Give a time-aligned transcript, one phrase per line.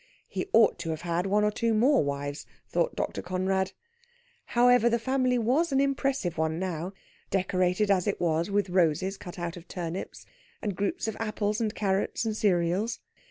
[0.27, 3.21] He ought to have had one or two more wives, thought Dr.
[3.21, 3.73] Conrad.
[4.57, 6.93] However, the family was an impressive one now,
[7.29, 10.25] decorated as it was with roses cut out of turnips,
[10.59, 12.99] and groups of apples and carrots and cereals.